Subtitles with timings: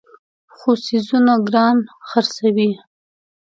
[0.55, 2.71] خو څیزونه ګران خرڅوي.